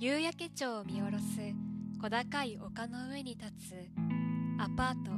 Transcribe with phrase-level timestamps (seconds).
[0.00, 1.24] 夕焼け町を見下ろす
[2.00, 3.74] 小高い丘の上に立つ
[4.58, 5.10] アパート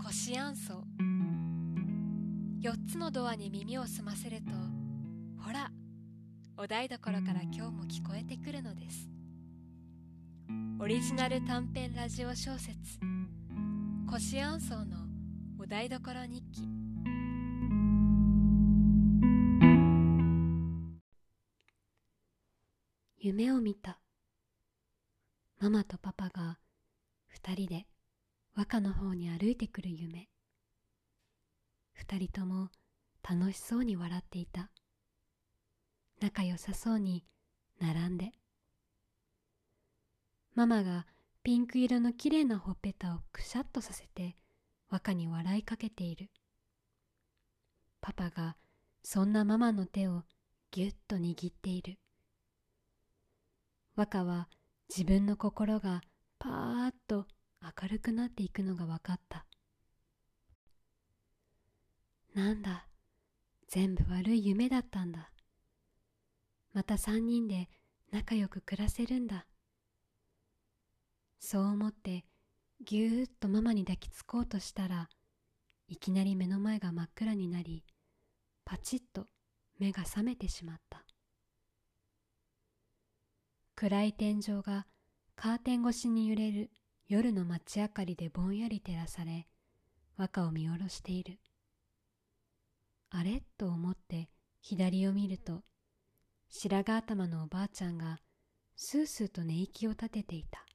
[0.00, 0.84] コシアンソ
[2.62, 4.52] 4つのドアに耳を澄ませると
[5.44, 5.72] ほら
[6.56, 9.08] お台所から今日も聞こえてくるのです。
[10.80, 13.00] オリジナル短編ラジオ小説
[14.08, 14.98] 「コシアンソの
[15.58, 16.62] お台所日記」
[23.18, 23.98] 夢を見た。
[25.60, 26.58] ママとパパが
[27.26, 27.86] 二人で
[28.54, 30.28] 和歌の方に歩いてくる夢。
[31.94, 32.68] 二人とも
[33.28, 34.70] 楽しそうに笑っていた。
[36.20, 37.24] 仲良さそうに
[37.80, 38.30] 並んで。
[40.54, 41.06] ママが
[41.42, 44.36] ピンク色のきれいなほっぺたをくしゃっとさせて
[44.90, 46.30] 和歌に笑いかけている。
[48.00, 48.56] パパが
[49.02, 50.22] そんなママの手を
[50.70, 51.98] ぎゅっと握っている。
[53.96, 54.48] 和歌は
[54.88, 56.00] 自分の心が
[56.38, 57.26] パーッと
[57.62, 59.44] 明るくなっていくのが分かった。
[62.34, 62.86] なんだ
[63.68, 65.30] 全部悪い夢だったんだ。
[66.72, 67.68] また三人で
[68.10, 69.46] 仲良く暮らせるんだ。
[71.38, 72.24] そう思って
[72.84, 75.08] ぎゅーっとママに抱きつこうとしたら
[75.88, 77.84] いきなり目の前が真っ暗になり
[78.64, 79.26] パチッと
[79.78, 81.04] 目が覚めてしまった。
[83.80, 84.88] 暗い天井が
[85.36, 86.72] カーテン越しに揺れる
[87.06, 89.46] 夜の街明かりでぼんやり照らされ
[90.16, 91.38] 和歌を見下ろしている。
[93.10, 93.44] あれ？
[93.56, 95.62] と思って左を見ると
[96.48, 98.18] 白髪頭のおばあちゃんが
[98.74, 100.66] スースーと寝息を立てていた。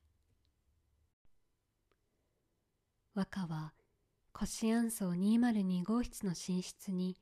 [3.16, 3.74] 和歌は
[4.32, 7.18] コシアンソー202号室の寝室に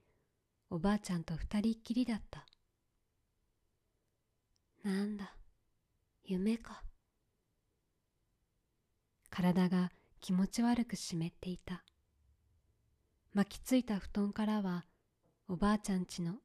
[0.70, 2.46] おばあちゃんと二人っきりだった。
[4.84, 5.34] なんだ？
[6.32, 6.82] 夢か。
[9.30, 11.84] 体が気持ち悪く湿っていた。
[13.34, 14.86] 巻きついた布団からは
[15.50, 16.36] おばあちゃんちの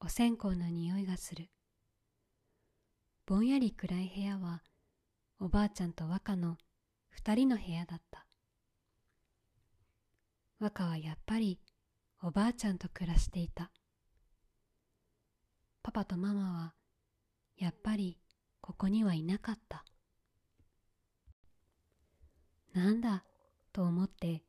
[0.00, 1.48] お線香の匂いがする。
[3.24, 4.64] ぼんやり暗い部屋は
[5.38, 6.58] おばあちゃんと和歌の
[7.10, 8.26] 二人の部屋だった。
[10.58, 11.60] 和歌はやっぱり
[12.20, 13.70] おばあちゃんと暮らしていた。
[15.84, 16.74] パパとママは
[17.56, 18.18] やっぱり
[18.66, 19.84] ここにはいなかった。
[22.74, 23.22] なんだ
[23.72, 24.42] と思って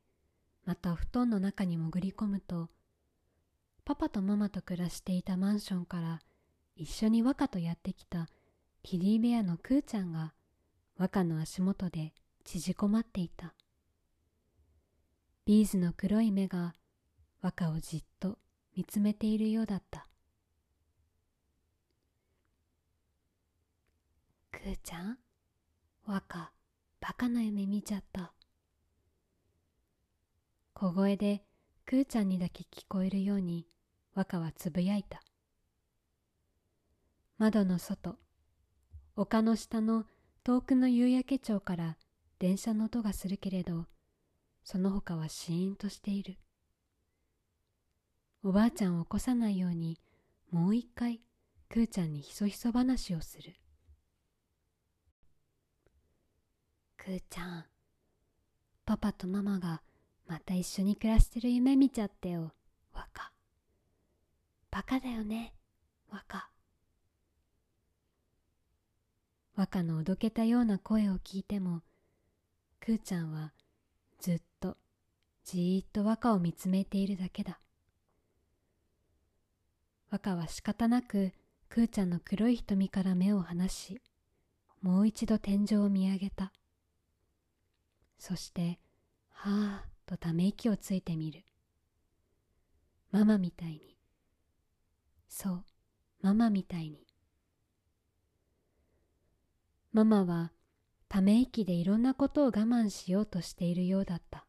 [0.66, 2.70] また布団の中に潜り込むと
[3.86, 6.20] パパとママと暮らしていたマンションから
[6.76, 8.28] 一緒に和歌とやってきた
[8.82, 10.34] キディベアのクーちゃんが
[10.98, 12.12] 和歌の足元で
[12.44, 13.54] 縮こまっていた。
[15.46, 16.74] ビーズの黒い目が
[17.42, 18.40] 和歌をじっと
[18.76, 20.08] 見つめているようだった。
[24.68, 25.18] くーちゃん？
[26.06, 26.52] 若
[27.00, 28.34] バカな夢見ちゃった。
[30.74, 31.42] 小声で
[31.86, 33.66] くーちゃんにだけ聞こえるように
[34.14, 35.22] 若はつぶやいた。
[37.38, 38.18] 窓の外
[39.16, 40.04] 丘の下の
[40.44, 41.96] 遠くの夕焼け町から
[42.38, 43.86] 電車の音がするけれど
[44.66, 46.36] その他はシーンとしている。
[48.44, 49.98] おばあちゃんを起こさないように
[50.52, 51.22] もう一回
[51.70, 53.54] くーちゃんにひそひそ話をする。
[57.08, 57.66] くーちゃん。
[58.86, 59.82] パパとママが
[60.28, 62.52] また一緒に暮らしてる夢見ちゃってよ。
[62.94, 63.32] 若。
[64.70, 65.54] バカだよね。
[66.12, 66.50] 若。
[69.56, 71.82] 若のおどけたような声を聞いても
[72.82, 73.54] くーちゃんは
[74.20, 74.76] ずっと
[75.46, 77.62] じーっと若を見つめているだけだ。
[80.12, 81.32] 若は仕方なく
[81.70, 84.02] くーちゃんの黒い瞳から目を離し
[84.82, 86.52] もう一度天井を見上げた。
[88.18, 88.80] そして
[89.30, 91.44] はあとため息をついてみる。
[93.12, 93.98] ママみたいに。
[95.28, 95.66] そう
[96.22, 97.06] ママみたいに。
[99.94, 100.52] ママは
[101.10, 104.46] ため息でいろんなことを我慢しようとしているようだった。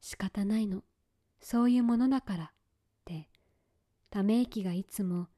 [0.00, 0.82] 仕方ないの。
[1.40, 2.48] そういうものだからっ
[3.04, 3.28] て。
[4.10, 5.28] ため息がいつも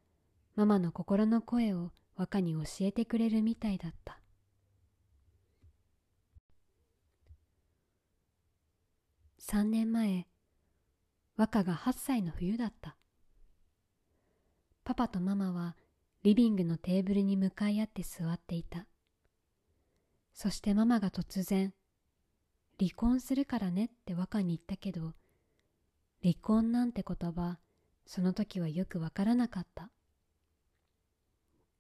[0.57, 4.22] ママの心の声を和歌に教えてくれるみたいだった。
[9.45, 10.27] 3年前
[11.37, 12.97] 和歌が8歳の冬だった。
[14.85, 15.77] パパとママは
[16.23, 18.87] リビングのテーブルに向かい合って座っていた。
[20.33, 21.75] そしてママが突然
[22.79, 25.13] 「離婚するからね」って和歌に言ったけど
[26.23, 27.59] 離婚なんて言葉
[28.07, 29.91] その時はよくわからなかった。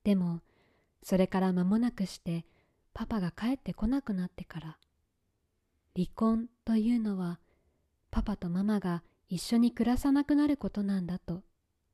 [0.02, 0.42] でも
[1.02, 2.44] それから間もなくして
[2.92, 4.78] パパが帰ってこなくなってから
[5.94, 7.38] 離婚というのは
[8.12, 11.42] パパとママが一緒に暮らさなくなることなんだと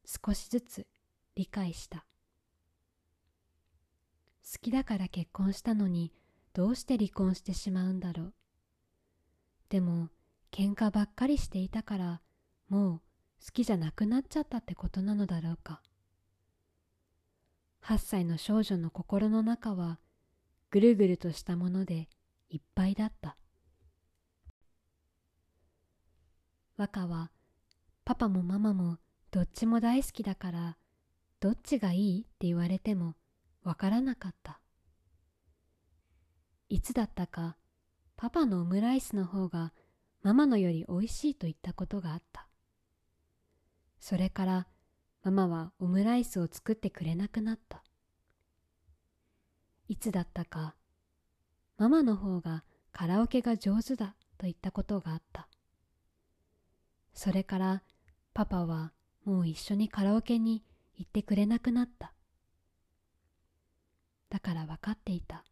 [0.05, 0.87] 少しずつ
[1.37, 2.05] 理解した。
[4.43, 6.12] 好きだから結婚したのに
[6.55, 8.35] どうして離婚してしまうんだろう。
[9.69, 10.11] でも
[10.50, 12.21] 喧嘩ばっかりしていたから
[12.69, 13.00] もう
[13.44, 15.82] 好きじゃなくなっちゃったってことなのだろうか。
[17.85, 20.00] 8歳の少女の心の中は
[20.71, 22.09] ぐるぐるとしたもので
[22.50, 23.38] いっぱいだった。
[26.79, 27.33] 和歌は
[28.05, 28.99] パパもママも
[29.33, 30.77] どっちも大好きだから
[31.41, 32.21] どっちがいい？
[32.21, 33.17] って言われても
[33.65, 34.61] わからなかった。
[36.69, 37.57] いつだったか
[38.17, 39.73] パパのオムライスの方が
[40.23, 42.47] ママのよりおいしいと言ったことがあった。
[43.99, 44.67] それから
[45.25, 47.83] ママはオムライスを作ってくれなくなった。
[49.89, 50.77] いつだったか
[51.77, 55.48] ママの方がカラオケが上手だと言ったことがあった。
[57.13, 57.83] それから
[58.35, 58.93] パパは
[59.25, 60.65] もう一緒にカラオケに
[60.95, 62.13] 行ってくれなくなった。
[64.31, 65.45] だから分かっていた。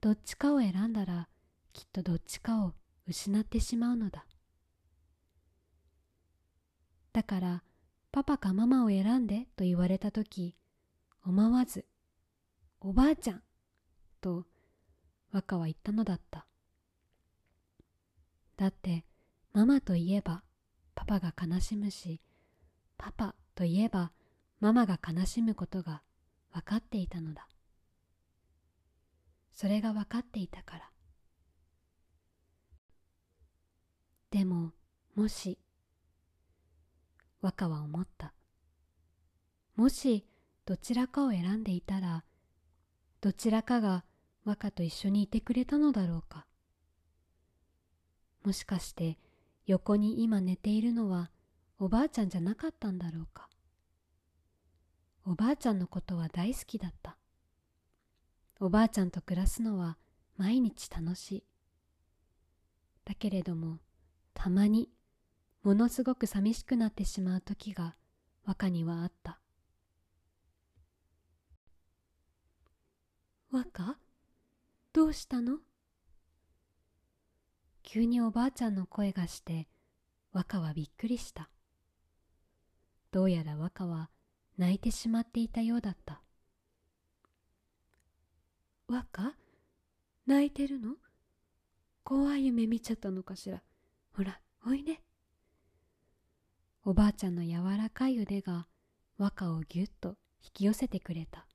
[0.00, 1.28] どっちかを選んだら
[1.72, 2.74] きっとどっちかを
[3.06, 4.26] 失ってしまうのだ。
[7.12, 7.62] だから
[8.12, 10.54] パパかママを選んでと言われた時
[11.24, 11.86] 思わず
[12.80, 13.42] おばあちゃん
[14.20, 14.44] と
[15.32, 16.46] 若は言ったのだった。
[18.56, 19.04] だって
[19.56, 20.42] ママといえば
[20.94, 22.20] パパが悲しむし
[22.98, 24.12] パパといえば
[24.60, 26.02] ママが悲しむことが
[26.52, 27.48] 分かっていたのだ。
[29.52, 30.90] それが分かっていたから。
[34.30, 34.72] でも
[35.14, 35.58] もし
[37.40, 38.34] 若は思った。
[39.74, 40.26] もし
[40.66, 42.24] どちらかを選んでいたら
[43.22, 44.04] どちらかが
[44.44, 46.44] 若と一緒にいてくれたのだろうか。
[48.44, 49.16] もしかして
[49.66, 51.30] 横に今寝ているのは
[51.78, 53.48] おばあちゃんじゃなかったんだろうか。
[55.24, 57.16] おばあちゃんのことは大好きだった。
[58.60, 59.98] おばあちゃんと暮らすのは
[60.36, 61.44] 毎日楽しい。
[63.04, 63.78] だけれども
[64.34, 64.88] たまに
[65.62, 67.96] ものすごく寂しくなってしまう時が
[68.44, 69.40] 和歌にはあった。
[73.50, 73.98] 和歌？
[74.92, 75.58] どうしたの？
[77.88, 79.68] 急におばあちゃんの声がして
[80.32, 81.48] 和歌はびっくりした。
[83.12, 84.10] どうやら和歌は
[84.58, 86.20] 泣いてしまっていたようだった。
[88.88, 89.36] 和歌？
[90.26, 90.94] 泣いてるの？
[92.02, 93.62] 怖い夢見ちゃったのかしら。
[94.16, 95.00] ほらおいで
[96.84, 98.66] おばあちゃんの柔らかい腕が
[99.16, 101.46] 和歌をぎゅっと引き寄せてくれた。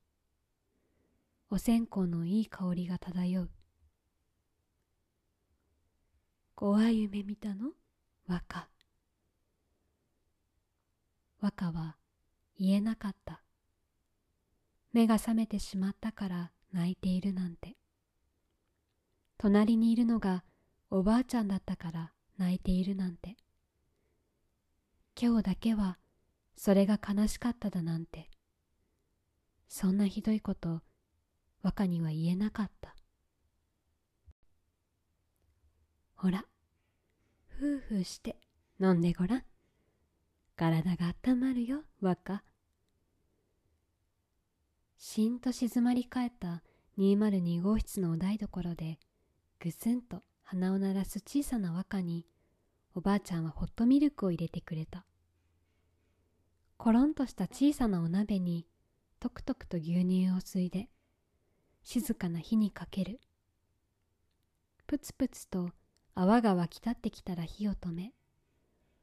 [1.50, 3.50] お線香のいい香りが漂う。
[6.54, 7.72] 怖い夢見たの？
[8.28, 8.68] 和歌
[11.40, 11.96] 和歌は
[12.56, 13.42] 言えなかった。
[14.92, 17.76] 目が覚めてしまったから泣いているなんて。
[19.38, 20.44] 隣にいるのが
[20.88, 23.36] おばあちゃんだったから泣いているなんて。
[25.20, 25.98] 今日だけは
[26.54, 28.30] それが悲しかっただなんて。
[29.68, 30.82] そんなひどいこと
[31.62, 32.94] 和歌には言えなかった。
[36.14, 36.44] ほら。
[37.62, 38.34] ふうふうして
[38.80, 39.42] 飲んでごらん。
[40.56, 42.42] 体が温まるよ和歌
[44.98, 46.64] しんと静まり返った
[46.98, 48.98] 202号室のお台所で
[49.60, 52.26] ぐすんと鼻を鳴らす小さな和歌に
[52.96, 55.06] おばあちゃんはホットミルクを入れてくれた。
[56.78, 58.66] コロンとした小さなお鍋に
[59.20, 60.88] とくとくと牛乳を吸いで
[61.84, 63.20] 静かな火にかける。
[64.88, 65.70] プツプツと
[66.14, 68.12] 泡が湧き立ってきたら火を止め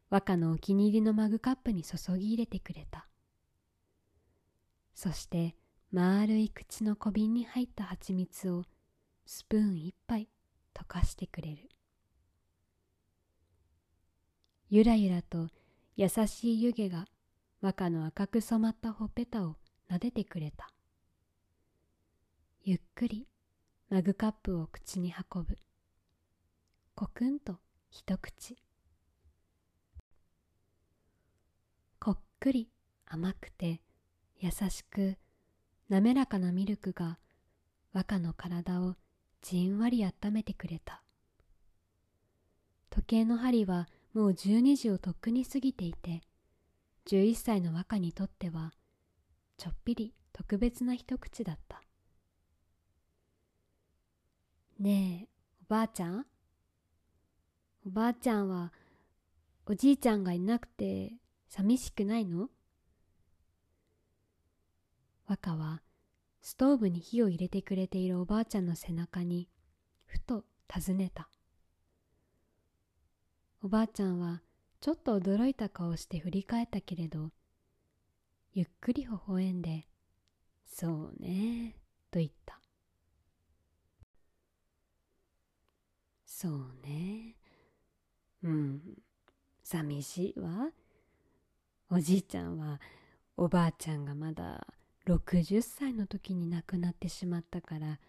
[0.10, 3.08] 和歌のお気に入りのマグカップに注ぎ入れてくれた。
[4.94, 5.56] そして
[5.92, 8.64] 丸い口の小瓶に入った蜂蜜を
[9.26, 10.28] スプーン一杯
[10.74, 11.70] 溶かしてくれる。
[14.70, 15.50] ゆらゆらと
[15.96, 17.06] 優しい湯気が
[17.62, 19.56] 和歌の赤く染まったほっぺたを
[19.92, 20.72] 撫でてくれた。
[22.64, 23.28] ゆっくり
[23.90, 25.58] マグカップを口に運ぶ。
[27.00, 27.56] コクンと
[27.90, 28.58] 一口。
[31.98, 32.68] こっくり
[33.06, 33.80] 甘くて
[34.42, 35.16] 優しく
[35.88, 37.18] 滑らかなミルクが
[37.94, 38.96] 和歌の体を
[39.42, 41.02] じんわり温めてくれた。
[42.90, 46.20] 時計の針はもう12時をとっくに過ぎていて
[47.06, 48.74] 11歳の和歌にとっては
[49.56, 51.82] ちょっぴり特別な一口だった。
[54.80, 55.30] ねえ
[55.66, 56.26] おばあちゃん？
[57.90, 58.72] おばあちゃんは
[59.66, 61.14] おじいちゃんがいなくて
[61.48, 62.50] 寂しくないの？
[65.26, 65.82] 若は
[66.40, 69.50] ストーブに火を入れてくれているおばあちゃんの背中に
[70.06, 71.32] ふと尋ねた。
[73.64, 74.44] おばあちゃんは
[74.82, 77.32] ちょっと驚いた顔して振り返ったけれど
[78.54, 79.88] ゆっくり微笑んで
[80.64, 81.76] 「そうね」
[82.12, 82.62] と言った
[86.24, 87.39] 「そうね。
[88.44, 88.82] うん。
[89.64, 90.72] 寂しいわ。
[91.92, 92.80] おじいちゃんは
[93.36, 94.68] おばあちゃんがまだ
[95.06, 98.00] 60歳の時に亡くなってしまったから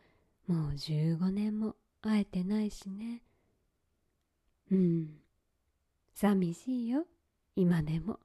[0.46, 3.22] もう15年も会えてないしね。
[4.70, 5.20] うん。
[6.14, 7.06] 寂しいよ。
[7.56, 8.20] 今でも。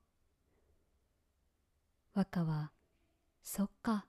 [2.14, 2.72] 若は
[3.44, 4.08] 「そっか」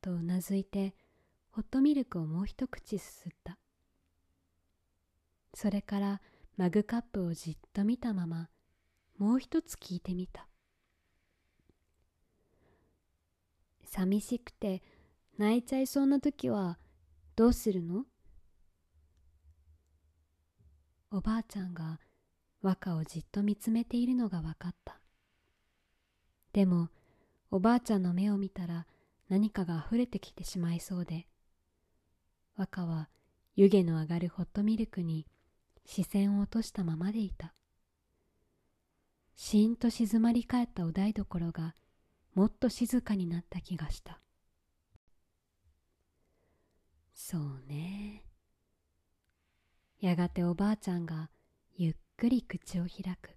[0.00, 0.94] とうなずいて
[1.50, 3.58] ホットミルクをもう一口すすった。
[5.54, 6.20] それから
[6.56, 8.48] マグカップをじっと見たまま
[9.18, 10.46] もう一つ聞いてみた。
[13.84, 14.82] 寂しくて
[15.36, 16.78] 泣いちゃいそうな時は
[17.36, 18.04] どうするの？
[21.10, 22.00] おばあちゃんが
[22.62, 25.00] 和歌をじっと見つめているのが分かった。
[26.52, 26.88] でも
[27.50, 28.86] おばあちゃんの目を見たら
[29.28, 31.26] 何かが溢れてきてしまいそうで
[32.56, 33.08] 和歌は
[33.56, 35.26] 湯気の上がるホットミルクに
[35.84, 37.54] 視線を落としたままでいた。
[39.36, 41.74] しんと静まり返ったお台所が
[42.34, 44.20] もっと静かになった気がした。
[47.14, 48.24] そうね。
[50.00, 51.30] やがておばあちゃんが
[51.76, 53.30] ゆっくり口を開く。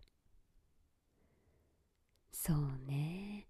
[2.31, 3.47] そうね。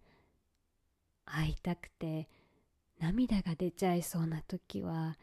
[1.25, 2.29] 会いたくて
[2.99, 5.17] 涙が出ちゃいそうな時は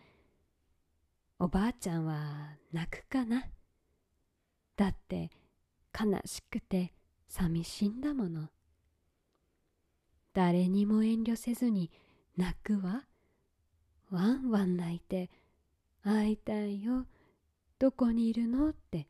[1.38, 3.45] おばあちゃんは泣くかな。
[4.76, 5.31] だって
[5.99, 6.93] 悲しくて
[7.28, 8.49] 寂しいんだもの。
[10.33, 11.90] 誰にも遠慮せずに
[12.37, 13.04] 泣くわ。
[14.11, 15.31] ワンワン泣いて
[16.02, 17.07] 会いたいよ。
[17.78, 19.07] どこにいるのって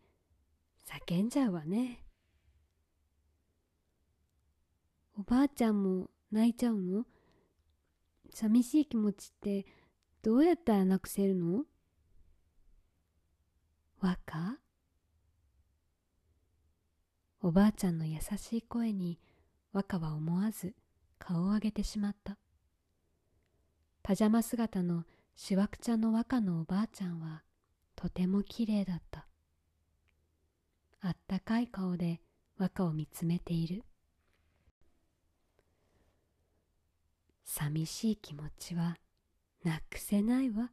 [0.87, 2.05] 叫んじゃうわね。
[5.19, 7.07] おばあちゃんも泣いちゃうの？
[8.31, 9.65] 寂しい気持ちって
[10.23, 11.65] どうやったらなくせるの？
[14.01, 14.59] 若
[17.47, 19.19] おばあちゃんの優しい声に
[19.75, 20.75] 若は思わず
[21.19, 22.39] 顔を上げてしまった。
[24.03, 25.05] パジャマ姿の
[25.37, 27.43] しわくちゃの若のおばあちゃんは
[27.97, 29.27] とてもきれいだった。
[31.03, 32.23] あったかい顔で
[32.57, 33.85] 若を見つめている。
[37.45, 38.97] 寂しい気持ちは
[39.65, 40.71] なくせないわ。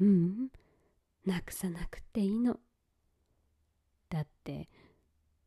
[0.00, 0.48] ううん
[1.26, 2.58] なくさなくていいの。
[4.08, 4.70] だって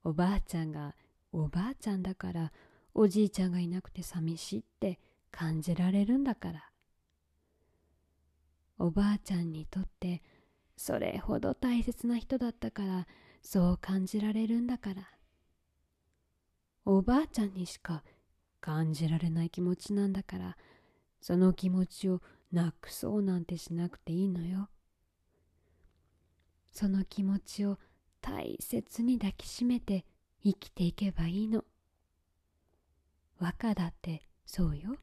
[0.04, 0.96] おばあちゃんが
[1.32, 2.52] おばあちゃんだから
[2.94, 5.00] おじいちゃんがいなくて寂しいって
[5.32, 6.70] 感じられるんだから。
[8.80, 10.22] おばあちゃんにとって
[10.76, 13.08] それほど大切な人だったから
[13.42, 15.10] そう感じられるんだから。
[16.86, 18.04] おばあちゃんにしか
[18.60, 20.58] 感じられない気持ちなんだから
[21.22, 24.70] その気持ちをなくそうなんてしなくていいのよ。
[26.72, 27.78] その気持ちを
[28.24, 30.06] 大切に抱きしめて
[30.46, 31.66] 生きていけばいいの。
[33.38, 34.96] 和歌だってそうよ。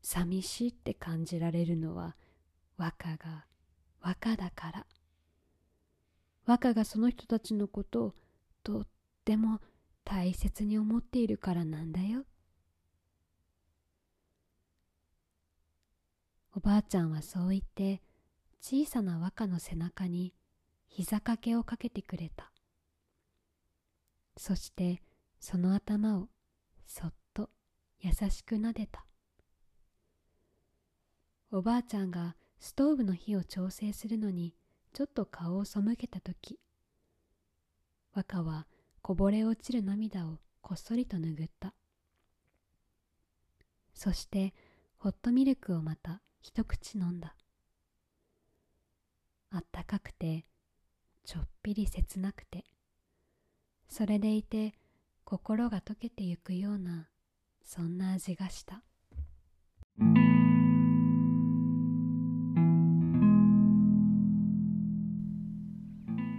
[0.00, 2.14] 寂しいって感じられるのは
[2.76, 3.46] 和歌が
[4.00, 4.86] 和歌だから。
[6.46, 8.14] 和歌がその人たちのことを
[8.62, 8.86] とっ
[9.24, 9.60] ても
[10.04, 12.24] 大切に思っているからなんだよ。
[16.54, 18.00] おばあちゃんはそう言って
[18.60, 20.32] 小さな和歌の背中に
[20.96, 22.52] 膝掛けをかけてくれた。
[24.36, 25.02] そして
[25.40, 26.28] その頭を
[26.86, 27.50] そっと
[27.98, 29.04] 優しくなでた。
[31.50, 34.54] おばあちゃんがストーブの火を調整するのに
[34.92, 36.60] ちょっと顔を背けた時
[38.12, 38.68] 若は
[39.02, 41.74] こぼれ落ちる涙をこっそりと拭った。
[43.94, 44.54] そして
[44.96, 47.34] ホットミルクをまた一口飲んだ。
[49.50, 50.44] あったかくて
[51.24, 52.64] ちょっぴり切なくて。
[53.88, 54.74] それでいて
[55.24, 57.08] 心が溶けてゆくような
[57.64, 58.82] そんな味がした。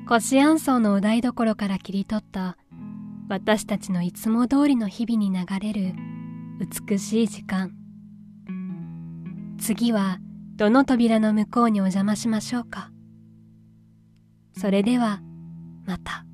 [0.07, 2.57] コシアンソーのお台所から切り取った
[3.27, 5.95] 私たちのいつも通りの日々に流れる
[6.87, 7.73] 美しい時間。
[9.57, 10.19] 次は
[10.57, 12.91] どの扉の向こうにお邪魔しましょうか。
[14.57, 15.19] それでは
[15.85, 16.25] また。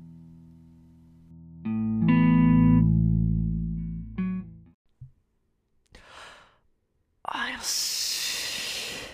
[7.24, 9.08] あ、よし。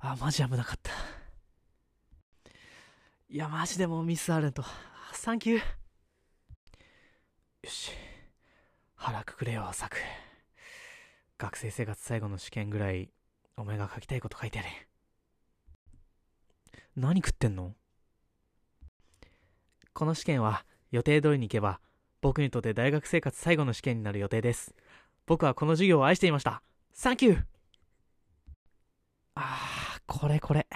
[0.00, 0.90] あ、マジ危なかった。
[3.28, 4.64] いや、マジでもうミスあるんと。
[5.12, 5.58] サンキュー。
[5.58, 5.62] よ
[7.66, 7.92] し。
[8.94, 9.98] 腹くくれよ、サク。
[11.38, 13.10] 学生生活最後の試験ぐらい、
[13.56, 14.88] お前が書きたいこと書いてやれ。
[16.96, 17.74] 何食ってんの？
[19.92, 21.80] この試験は予定通りに行けば
[22.20, 24.74] 僕にとって大学生活最後の試験になる予定です。
[25.26, 26.62] 僕はこの授業を愛していました。
[26.92, 27.42] サンキュー
[29.36, 30.66] あー、これこれ。